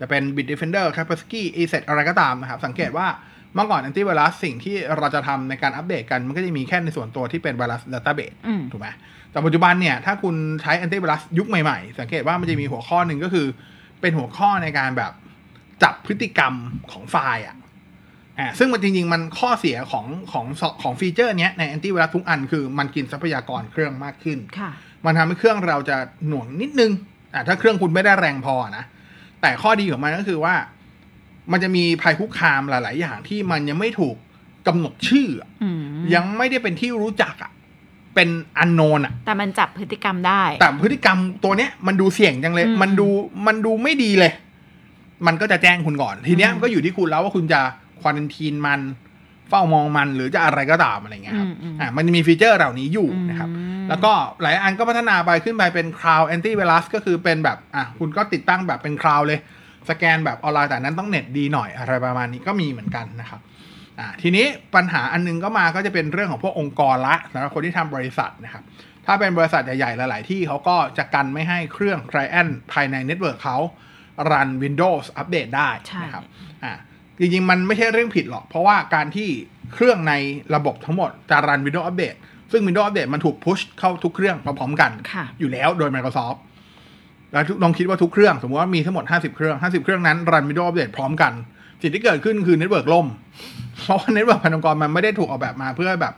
[0.00, 3.06] จะเป็น Bitdefender Kaspersky a z อะไรก็ตามนะครับ สังเกตว่า
[3.54, 8.88] เมื่อก่อนแอนตี้ไวรัสสิ่งที่เราจะทำในการอัปเดตกันมันก็จะมีแค่ในส่วนตัวที่เป็นไวรัส Database อืมถูกไหม
[9.30, 13.46] แต่ปัจจุบันเนี่ย ถ้าคุณใช้แอนตี้ไวรัสยุคใหม่ๆ สังเกตว่ามันจะมีหัวข้อหนึ่งก็คือ
[14.00, 15.12] เป็นหัวข้อในการแบบ
[15.82, 16.54] จับพฤติกรรม
[16.92, 17.56] ของไฟล์อะ
[18.38, 20.46] อ่าซึ่งมันจริงๆ มันข้อเสียของของ
[20.82, 24.70] ของฟีเจอร์เนี้ยในแอนตี้ไวรัสทุกอันคือมันกินทรัพยากรเครื่องมากขึ้นค่ะ
[25.04, 25.96] มันทำให้เครื่องเราจะ
[26.28, 26.92] หน่วงนิดนึง
[27.34, 28.84] อ่าถ้าเครื่องคุณไม่ได้แรงพอนะ
[29.40, 30.54] แต่ข้อดีของมันก็คือว่า
[31.50, 34.16] มันจะมีภัยคุกคามหลาย ๆ อย่างที่มันยังไม่ถูก
[34.66, 35.80] กำหนดชื่ออะอืม
[36.14, 37.52] ยังไม่ได้เป็นที่รู้จักอะ
[38.14, 38.28] เป็น
[38.58, 43.08] อันโนนอะ แต่มันจับพฤติกรรมได้ แต่พฤติกรรมตัวเนี้ยมันดูเสี่ยงจังเลยอืมมันดู
[43.46, 44.32] มันดูไม่ดีเลย
[45.26, 47.60] มันก็จะแจ้งคุณก่อน ทีเนี้ยอืมมันก็อยู่ที่คุณแล้วว่าคุณจะ
[48.00, 48.80] quarantine มัน
[49.48, 59.40] เฝ้ามองมันหรือจะอะไรก็ตามอะไรเงี้ยครับอืมอืมอ่ามันจะมีฟีเจอร์เหล่านี้อยู่นะครับอืมแล้วก็หลายอันก็พัฒนาไปขึ้นไปเป็น Cloud Antivirus ก็คือเป็นแบบอะคุณก็ติดตั้งแบบเป็น Cloud เลย
[59.90, 63.40] สแกนแบบออนไลน์แต่นั้นต้องเน็ตดีหน่อยอะไรประมาณนี้ก็มีเหมือนกันนะครับ
[63.98, 68.62] อ่าทีนี้ปัญหาอันนึงก็มาก็จะเป็นเรื่องของพวกองค์กรละสำหรับคนที่ทำบริษัทนะครับ
[69.06, 73.56] ถ้าเป็นบริษัทใหญ่ๆ หลาย ๆ ที่เขาก็จะกันไม่ให้เครื่อง Client ภายใน network เขา
[74.30, 76.24] รัน Windows อัปเดตได้ใช่นะครับ
[76.64, 76.72] อ่า
[77.18, 79.28] จริงๆ มันไม่ใช่เรื่องผิดหรอก เพราะว่าการที่
[79.74, 80.14] เครื่องใน
[80.54, 82.14] ระบบทั้งหมดจะรัน Windows อัปเดต
[82.52, 86.38] ซึ่ง Windows อัปเดตมันถูกพุชเข้าทุกเครื่องพร้อมๆกันค่ะอยู่แล้วโดย Microsoft
[87.32, 91.32] แล้วลองคิดว่าทุกเครื่อง สมมติว่ามีทั้งหมด 50 เครื่อง 50 เครื่องนั้นรัน Windows Update พร้อมกัน
[91.82, 93.06] สิ่งที่เกิดขึ้นคือ network ล่ม
[93.80, 96.14] เพราะว่า network องค์กรมันไม่ได้ถูกออกแบบมาเพื่อแบบ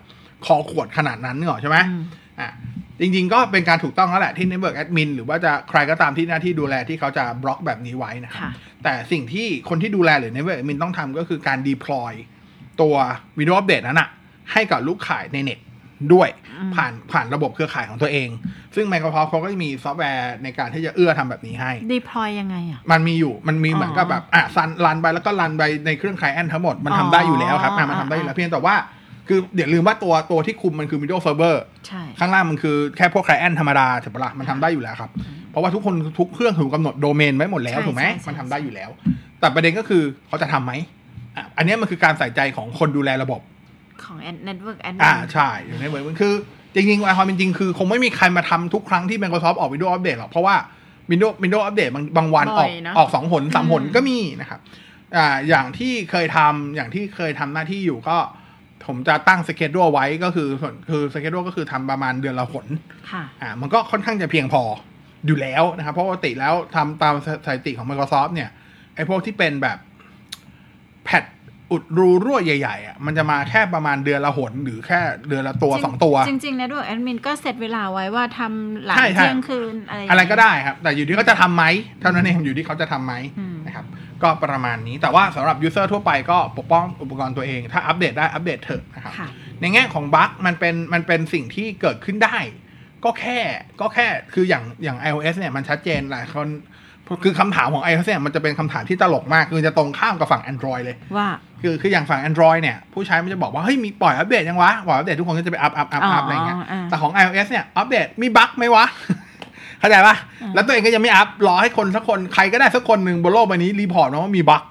[0.46, 2.04] คอขวดขนาดนั้นนึกออกอะใช่ไหมอืม
[2.40, 2.50] อะ
[3.00, 8.50] จริง ๆ ก็เป็นการถูกต้องแล้วแหละที่ network admin หรือว่าจะใครก็ตามที่หน้าที่ดูแลที่เขาจะบล็อกแบบนี้ไว้นะครับค่ะ
[8.84, 12.12] แต่สิ่งที่คนที่ดูแลหรือ Network Admin ต้องทำก็คือการ deploy
[12.80, 12.94] ตัว
[13.38, 14.08] Windows Update นั้นอะ
[14.52, 15.58] ให้กับลูกข่ายในเน็ต
[16.12, 16.28] ด้วย
[16.60, 18.28] อืมผ่านผ่านระบบเครือข่ายของตัวเอง
[18.74, 28.76] ซึ่ง Microsoft เขาก็จะมีซอฟต์แวร์ในการที่จะเอื้อทำแบบนี้ให้ deploy ยังไงอะ มันมีอยู่มันมีเหมือนกับแบบอะซัน run ไปแล้วก็ run ไปในเครื่อง client ทั้งหมด มันทำได้อยู่แล้วครับอะมันทำได้อยู่แล้วเพียงแต่ว่า
[29.28, 35.10] คือเดี๋ยวลืมว่าตัวตัวที่คุมมันคือ Windows Server ใช่ข้างล่างมันคือแค่พวก client ธรรมดาถูกปะล่ะมันทำได้อยู่แล้วครับ
[35.50, 38.90] เพราะว่าทุกคนทุกเครื่องถูกกำหนดโดเมนไว้หมดแล้วใช่ถูกไหมใช่ใช่มันทำได้อยู่แล้ว
[39.40, 40.72] แต่ประเด็นก็คือเขาจะทำไหม
[41.36, 43.40] อะอันเนี้ยมันคือการใส่ใจของคนดูแลระบบ
[44.02, 46.34] ของ network admin อ่าใช่ อยู่ในเหมือนมันคือ
[46.74, 50.56] จริงๆความเป็นจริงคือ คงไม่มีใครมาทำทุกครั้งที่ Microsoft ออก Windows Update หรอก เพราะว่า
[51.10, 54.60] Windows Windows Update บางบางวันออกบ่อยนะออกสองหนสามหนอืมก็มีนะครับ
[55.16, 58.16] อ่าอย่างที่เคยทำอย่างที่เคยทำหน้าที่อยู่ก็
[58.86, 62.66] ผมจะตั้งสเกจด e ไว้ก็คือส่วนคือสเกจด e ก็คือทำประมาณเดือนละหน
[63.10, 64.62] ค่ะอ่ามันก็ค่อนข้างจะเพียงพอ
[65.26, 67.14] อยู่แล้วนะครับ เพราะปกติแล้วทำตาม
[67.46, 68.50] สถิติของ Microsoft เนี่ย
[68.94, 69.78] ไอ้พวกที่เป็นแบบ
[71.04, 71.24] patch
[71.74, 81.64] อุดรูรั่วใหญ่ๆอะมันจะมาแค่ประมาณเดือนละหนหรือแค่เดือนละตัวสองตัว จริงๆ network admin ก็เซตเวลาไว้ว่าทำหลังใช่ใช่เที่ยงคืนอะไรย่างอะไรเงี้ยก็ได้ครับ แต่อยู่ที่เขาจะทำไหม
[82.00, 83.86] เท่านั้นเองอยู่ที่เขาจะทำไหมอืมนะครับ
[84.22, 89.28] ก็ประมาณนี้แต่ว่าสำหรับ user ทั่วไปก็ปกป้องอุปกรณ์ตัวเอง ถ้าอัปเดตได้อัปเดตเถอะนะครับค่ะ
[89.60, 92.38] ในแง่ของบั๊กมันเป็นมันเป็นสิ่งที่เกิดขึ้นได้
[93.04, 93.38] ก็แค่
[93.80, 96.48] ก็แค่คืออย่างอย่าง iOS เนี่ยมันชัดเจนหลายคน
[97.24, 101.28] คือคำถามของ iOS เนี่ยมันจะเป็นคำถามที่ตลกมาก คือจะตรงข้ามกับฝั่ง Android เลย ว่า
[101.62, 108.84] คือคืออย่างฝั่ง Android เนี่ย ผู้ใช้มันจะบอกว่า เฮ้ย มีปล่อยอัปเดตยังวะปล่อยอัปเดตทุกคนก็จะไปอัพอัพอัพอัพอะไรเงี้ยอ๋ออ่าแต่ของ iOS เนี่ย อัปเดตมีบั๊กไหมวะ
[109.78, 110.16] เข้าใจปะ
[110.54, 114.62] แล้วตัวเองก็ยังไม่อัพรอให้คนสักคนใครก็ได้สักคนหนึ่งบนโลกใบนี้ report มาว่ามีบั๊ก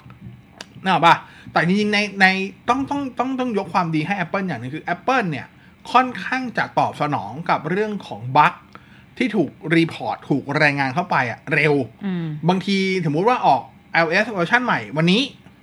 [0.81, 1.15] นึกออกปะ
[1.51, 2.25] แต่จริงๆในใน
[2.69, 5.47] ต้องต้องต้องต้องยกความดีให้ Apple อย่างหนึงคือ Apple เนี่ย
[5.91, 8.53] ค่อนข้างจะตอบสนองกับเรื่องของบั๊ก
[9.17, 11.73] ที่ถูก report ถูกรายงานเข้าไปอะเร็ว
[12.05, 13.61] อืมบางทีสมมุติว่าออก
[13.99, 15.21] iOS เวอร์ชันใหม่วันนี้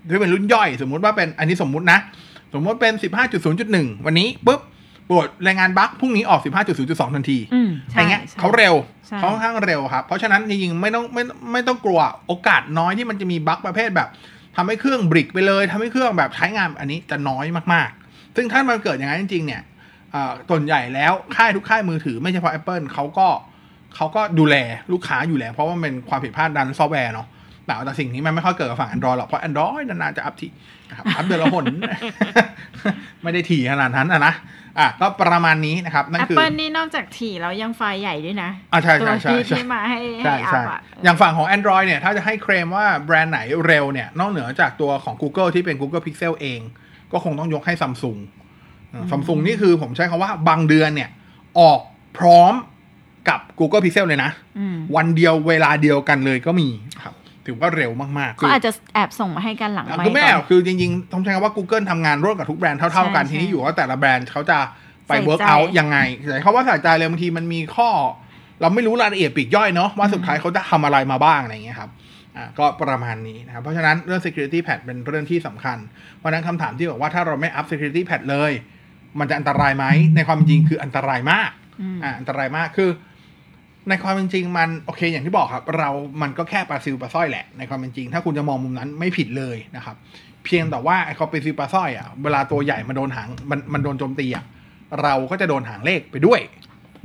[0.08, 1.98] ที่เป็นรุ่นย่อย สมมุติว่าเป็นอันนี้สมมุตินะ
[2.54, 2.94] สมมติเป็น
[3.50, 4.60] 15.0.1 วันนี้ปุ๊บ
[5.10, 6.40] ปวดรายงานบั๊กพรุ่งนี้ออก
[6.78, 8.74] 15.0.2 ทันทีอืมอะไรใช่เงี้ยใช่เขาเร็ว
[9.06, 14.08] ใช่เขาค่อนข้างเร็วครับ เพราะฉะนั้นจริงๆไม่ต้องไม่ไม่ต้องกลัวโอกาสน้อยที่มันจะมีบั๊กประเภทแบบ
[14.56, 19.80] ทำให้เครื่อง brick ไปเลยทำให้เครื่องแบบใช้งานอันนี้จะน้อยมากๆ ซึ่งถ้ามันเกิดอย่างนั้นจริงๆเนี่ยเอ่อ
[20.51, 23.29] ส่วนใหญ่แล้วค่ายทุกค่ายมือถือไม่เฉพาะ Apple เขาก็
[23.96, 24.57] เขาก็ดูแล
[24.92, 27.27] ลูกค้าอยู่แล้ว เพราะว่ามันเป็นความผิดพลาดด้านซอฟต์แวร์เนาะ
[27.66, 30.49] แต่แต่สิ่งนี้มันไม่ค่อยเกิดกับฝั่ง Android หรอก เพราะ Android นานๆจะอัพที
[30.88, 31.64] นะครับอัพเดือนละหน
[33.23, 34.35] ไม่ได้ถี่ขนาดนั้นอะนะ
[34.79, 46.61] อะก็ประมาณนี้นะครับนั่นคือเปิลนี่นอกจากถี่แล้วยังไฟล์ใหญ่ด้วยนะอะใช่ตัวใช่ใช่ที่ใช่ที่มาให้ใช่ให้อัใช่พอะอย่างฝั่งของ Android เนี่ย ถ้าจะให้เคลมว่าแบรนด์ไหนเร็วเนี่ย นอกเหนือจากตัวของ Google ที่เป็น Google Pixel เอง
[47.12, 48.18] ก็คงต้องยกให้ซัมซุง
[49.11, 51.11] ซัมซุงนี่คือผมใช้คำว่าบางเดือนเนี่ย
[51.59, 51.81] ออก
[52.18, 52.55] พร้อม
[53.29, 56.68] กับ Google Pixel เลยนะอืมวันเดียวเวลาเดียวกันเลยก็มี
[57.03, 57.14] ครับ
[57.46, 64.59] ถือว่าเร็วมากๆเขาอาจจะแอบส่งมาให้กันหลังอะไมคือไม่ค์แอก่บอนคือจริงๆ ต้องใช้คำว่า Google ทำงานร่วมกับทุกแบรนด์เท่าๆกันใช่ทีนี้ใช่อยู่ว่าแต่ละแบรนด์เขาจะ
[65.07, 65.98] ไปใส่ work ใจ out ยังไง
[66.29, 67.88] แต่เขาว่าใส่ใจเลยบางทีมันมีข้อ
[68.61, 71.90] เราไม่รู้รายละเอียดปลีกย่อยเนาะว่าสุดท้ายเขาจะทำอะไรมาบ้างอะไรอย่างเงี้ยครับ
[72.37, 75.79] อะก็ประมาณนี้นะครับ เพราะฉะนั้นเรื่อง security patch เป็นเรื่องที่สำคัญ
[76.16, 78.53] เพราะฉะนั้นคำถามที่บอกว่าถ้าเราไม่อัพ security patch เลย
[79.18, 82.90] มันจะอันตรายไหมในความจริงคืออันตรายมากอืมอ่าอันตรายมากคือ
[83.88, 85.90] ในความเป็นจริงมันโอเคอย่างที่บอกครับ เรา
[86.23, 89.96] มันก็แค่ปลาซิลปลาสร้อยแหละในความเป็นจริง ถ้าคุณจะมองมุมนั้นไม่ผิดเลยนะครับ
[90.44, 94.44] เพียงแต่ว่าไอ้คอปลาซิลปลาสร้อยอะเวลาตัวใหญ่มันโดนหางมันมันโดนโจมตีอะ
[95.03, 96.40] เราก็จะโดนหางเลขไปด้วย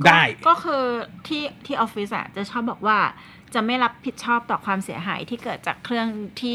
[0.06, 0.84] ได้ก็คือ
[1.26, 2.98] ที่ที่ออฟฟิศอะจะชอบบอกว่า
[3.54, 6.08] จะไม่รับผิดชอบต่อความเสียหายที่เกิดจากเครื่อง
[6.40, 6.54] ที่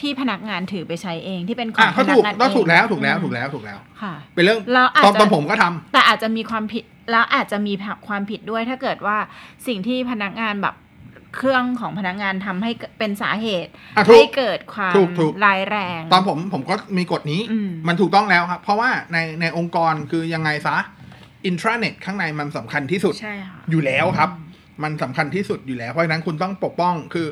[0.00, 7.72] ที่พนักงานถือไปใช้เองที่เป็นขออะงพเขานักถูกงานก็เองถูกแล้วถูกแล้วอืมถูกแล้วถูกแล้วค่ะ เป็นเรื่องเราอาจตอนจะตอนผมก็ทำแต่อาจจะมีความผิดแล้วอาจจะมี
[8.08, 9.16] ความผิดด้วยถ้าเกิดว่า
[9.66, 10.74] สิ่งที่พนักงานแบบ
[11.36, 20.76] เครื่องของพนักงานทำให้เป็นสาเหตุอะถูกให้เกิดความถูกถูกร้ายแรง ตอนผมผมก็มีกฎนี้อืมมันถูกต้องแล้วครับ เพราะว่าในในองค์กรคือยังไงซะ
[21.46, 24.30] อินทราเน็ตข้างในมันสำคัญที่สุดใช่ค่ะอยู่แล้วครับ
[24.82, 27.26] มันสำคัญที่สุดอยู่แล้วเพราะฉะนั้นคุณต้องปกป้องคือ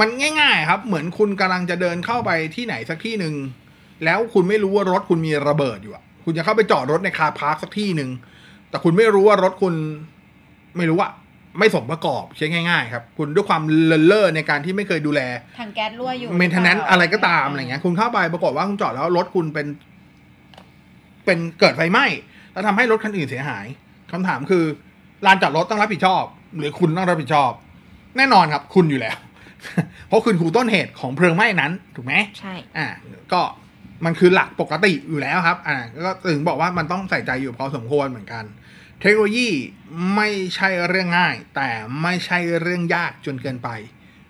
[0.00, 0.08] มัน
[0.40, 3.34] ง่ายๆครับ เหมือนคุณกำลังจะเดินเข้าไปที่ไหนสักที่หนึ่ง
[4.04, 8.10] แล้วคุณไม่รู้ว่ารถคุณมีระเบิดอยู่อะคุณจะเข้าไปจอดรถในคาร์พาร์คสักที่หนึ่ง
[8.70, 9.74] แต่คุณไม่รู้ว่ารถคุณ
[10.76, 11.12] ไม่รู้อะ
[11.58, 15.20] ไม่สมประกอบใช้ง่าย ๆ ครับ คุณด้วยความเลอะเลอะในการที่ไม่เคยดูแล
[15.58, 19.66] ทางแก๊สรั่วอยู่เมนเทนแนนอะไรก็ตามอะไรเงี้ย คุณเข้าไปปรากฏว่าคุณจอดแล้วรถคุณเป็น
[21.24, 22.06] เป็นเกิดไฟไหม้
[22.52, 23.66] แล้วทำให้รถคันอื่นเสียหาย
[24.12, 24.64] คำถามคือ
[25.26, 26.24] ลานจอดรถต้องรับผิดชอบ
[26.56, 27.50] หรือคุณต้องรับผิดชอบ
[28.16, 29.16] แน่นอนครับ คุณอยู่แล้ว
[30.08, 32.86] เพราะคุณคือต้นเหตุของเพลิงไหม้นั้นถูกไหมใช่อ่า
[33.32, 33.42] ก็
[34.04, 38.44] มันคือหลักปกติอยู่แล้วครับ อ่าก็ถึงบอกว่ามันต้องใส่ใจอยู่พอสมควรเหมือนกัน
[39.00, 39.48] เทคโนโลยี
[40.16, 41.68] ไม่ใช่เรื่องง่าย แต่
[42.02, 43.68] ไม่ใช่เรื่องยากจนเกินไป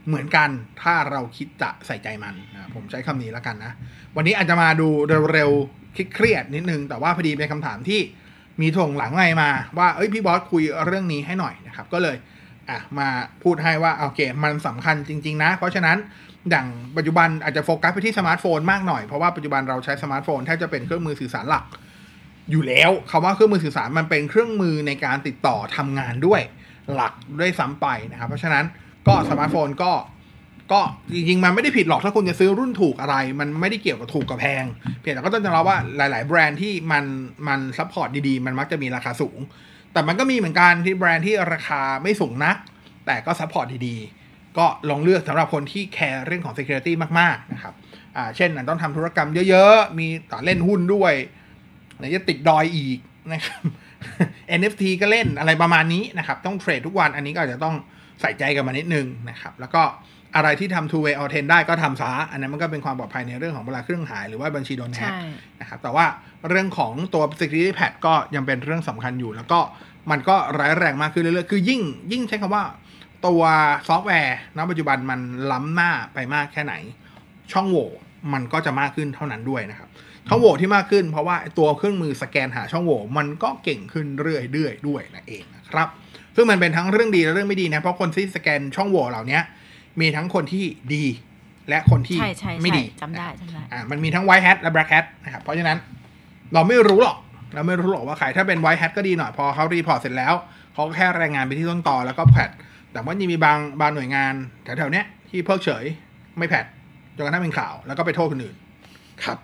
[0.06, 0.48] เหมือนกัน
[0.82, 3.72] ถ้าเราคิดจะใส่ใจมันนะผมใช้คำนี้แล้วกันนะ
[4.16, 4.88] วันนี้อาจจะมาดู
[5.32, 8.00] เร็วๆเครียดๆนิดนึง แต่ว่าพอดีเป็นคำถามที่
[8.60, 12.16] มีถ่วงหลังไงมาว่าเอ้ยพี่บอสคุยเรื่องนี้ให้หน่อยนะครับ ก็เลย
[12.70, 13.08] อะมา
[13.42, 15.96] พูดให้ว่าโอเค มันสำคัญจริง ๆ นะ เพราะฉะนั้น
[16.50, 21.64] อย่างปัจจุบันอาจจะโฟกัสไปที่สมาร์ทโฟนมากหน่อย เพราะว่าปัจจุบันเราใช้สมาร์ทโฟนแทบจะเป็นเครื่องมือสื่อสารหลัก
[22.50, 26.40] อยู่แล้วคำว่าเครื่องมือสื่อสารมันเป็นเครื่องมือในการติดต่อทำงานด้วย
[26.94, 28.64] หลักด้วยซ้ำไปนะครับ เพราะฉะนั้น
[29.08, 29.92] ก็สมาร์ทโฟนก็
[30.72, 30.80] ก็
[31.14, 34.64] จริงๆ มันไม่ได้ผิดหรอกถ้าคุณจะซื้อรุ่นถูกอะไร มันไม่ได้เกี่ยวกับถูกกับแพง
[35.00, 37.04] เพียงแต่ก็ต้องยอมรับว่าหลาย ๆ แบรนด์ที่มัน
[37.48, 39.38] มัน support ดีๆ มันมักจะมีราคาสูง
[39.94, 42.56] แต่มันก็มีเหมือนกันที่แบรนด์ที่ราคาไม่สูงนัก
[43.06, 47.74] แต่ก็ support ดีๆ ก็ลองเลือกสำหรับคนที่แคร์เรื่องของ Security มากๆนะครับ
[48.16, 51.12] อ่าเช่นต้องทำธุรกรรมเยอะๆ มีต้องเล่นหุ้นด้วย
[51.96, 52.98] ไหนจะติดดอยอีก
[53.32, 53.62] นะครับ
[54.60, 57.74] NFT ก็เล่นอะไรประมาณนี้นะครับ ต้อง trade ทุกวันอันนี้ก็อาจจะต้อง
[58.20, 59.82] ใส่ใจกับมันนิดนึงนะครับ แล้วก็
[60.36, 65.22] อะไรที่ทำ two way authent ได้ก็ทำซะอันนั้นมันก็เป็นความปลอดภัยในเรื่องของเวลาเครื่องหายหรือว่าบัญชีโดนแฮ็กใช่
[65.60, 66.06] นะครับแต่ว่า
[66.48, 69.60] เรื่องของตัว security patch ก็ยังเป็นเรื่องสำคัญอยู่ แล้วก็
[70.10, 71.80] มันก็ร้ายแรงมากขึ้นเรื่อยๆคือยิ่ง
[72.12, 72.64] ยิ่งใช้คำว่า
[73.26, 73.42] ตัว
[73.88, 75.20] ซอฟต์แวร์ณปัจจุบันมัน
[75.52, 76.74] ล้ำหน้าไปมากแค่ไหน
[77.52, 77.88] ช่องโหว่
[78.32, 79.88] มันก็จะมากขึ้นเท่านั้นด้วยนะครับ
[80.28, 85.88] ช่องโหว่ที่มากขึ้นเพราะว่าตัวเครื่องมือสแกนหาช่องโหว่มันก็เก่งขึ้นเรื่อยๆด้วยนั่นเองนะครับ
[86.36, 89.40] ซึ่งมันเป็นทั้งเรื่องดีและเรื่องไม่ดีนะเพราะคนที่สแกนช่องโหว่เหล่านี้
[90.00, 91.04] มีทั้งคนที่ดี
[91.68, 95.78] และคนที่ใช่ใช่ไม่ใช่ดีจำได้จำได้อ่ามันมีทั้ง white hat และ black hat นะครับเพราะฉะนั้น
[96.54, 97.16] เราไม่รู้หรอก
[97.54, 100.34] เราไม่รู้หรอกว่าใครถ้าเป็น white hat ก็ดีหน่อยพอเขา report เสร็จแล้ว
[100.74, 102.50] เขาก็แค่รายงานไปที่ต้นตอแล้วก็ patch
[102.92, 105.84] แต่ว่ายังมีบางบางหน่วยงานแถวๆเนี้ยที่เพิกเฉย
[106.38, 106.64] ไม่ patch
[107.16, 108.56] จนกระทั่งเป็นข่าวแล้วก็ไปโทษคนอื่น
[109.24, 109.38] ครับ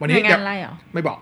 [0.00, 1.18] วันนี้ หน่นี้วยงานอะไรเหรอไม่บอก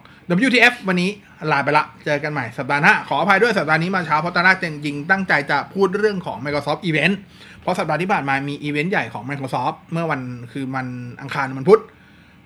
[0.46, 1.10] WTF วันนี้
[1.52, 7.14] ลาไปละ เจอกันใหม่สัปดาห์หน้า ขออภัยด้วยสัปดาห์นี้มาเช้าเพราะตอนแรกจริงๆตั้งใจจะพูดเรื่องของ Microsoft Event
[7.62, 10.20] เพราะสัปดาห์ที่ผ่านมามีอีเวนต์ใหญ่ของ Microsoft เมื่อวัน
[10.52, 10.86] คือมัน
[11.20, 11.82] อังคารมันพุธ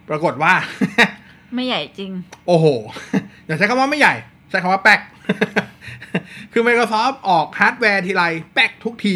[0.09, 0.53] ปรากฏว่า
[1.55, 2.11] ไม่ใหญ่จริง
[2.47, 2.67] โอ้โห
[3.47, 4.15] อย่าใช้คำว่าไม่ใหญ่
[4.51, 5.01] ใช้คำว่าแป๊ก
[6.53, 8.23] คือ Microsoft ออกฮาร์ดแวร์ทีไร
[8.55, 9.15] แป๊กทุกที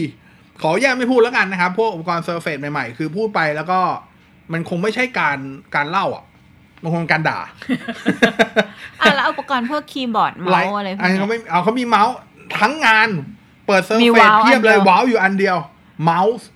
[0.62, 3.80] ขอแยกไม่พูดแล้วกันนะครับ พวกอุปกรณ์ Surface ใหม่ๆ คือพูดไปแล้วก็
[4.52, 5.38] มันคงไม่ใช่การ
[5.74, 6.24] การเล่าอะ
[6.82, 7.38] มันคงเป็นการด่า
[9.00, 12.14] อะแล้วอุปกรณ์พวกคีย์บอร์ดเมาส์อะไรพวกอันนี้เนี้เขายไม่เอาเขามีเมาส์
[12.60, 13.08] ทั้งงาน
[13.66, 15.56] เปิด Surface ว้าวเทียบเลยอันเดียวว้าวอยู่อันเดียว
[16.04, 16.48] เมาส์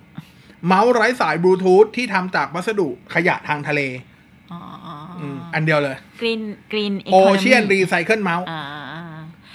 [0.67, 3.81] เมาส์ไร้สายบลูทูธที่ทำจากวัสดุขยะทางทะเล
[4.51, 8.61] อ๋ออ๋ออืมอันเดียวเลย green green ocean re cycle mouse อ่า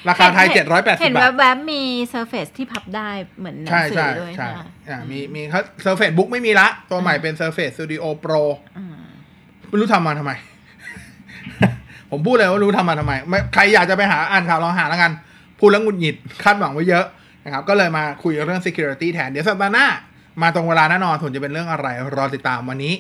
[0.09, 8.43] ราคาไทยเห็น780เห็นบาทแวบๆมี Surface ที่พับได้เหมือนหนังใช่สืใช่อด้วยใช่ไหมอ่ามีมีเขา Surface Book ไม่มีละ ตัวใหม่เป็น Surface Studio Pro
[8.79, 8.97] อืม
[9.69, 10.33] ไม่รู้ทำมาทำไม
[12.11, 15.13] ผมพูดเลยว่ารู้ทำมาทำไมไม่ใครอยากจะไปหาอ่านข่าวลองหาแล้วกัน
[15.59, 17.05] พูดแล้วหงุดหงิดคาดหวังไว้เยอะ
[17.45, 19.87] นะครับก็เลยมาคุยเรื่อง security แทน เดี๋ยวสัปดาห์หน้า
[20.43, 22.95] มาตรงเวลาแน่นอนส่วนจะเป็นเรื่องอะไร รอติดตามวันนี้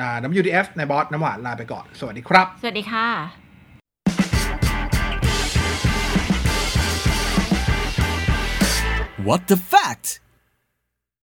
[0.00, 3.08] อ่า WTF ในบอสน้ำหวานลาไปก่อน สวัสดีครับ สวัสดีค่ะ
[9.28, 10.06] What the fact